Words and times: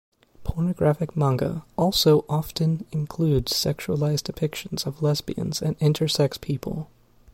Pornographic 0.43 1.15
manga 1.15 1.63
also 1.77 2.25
often 2.27 2.87
includes 2.91 3.53
sexualised 3.53 4.23
depictions 4.23 4.87
of 4.87 5.03
lesbians 5.03 5.61
and 5.61 5.77
intersex 5.77 6.41
people. 6.41 6.89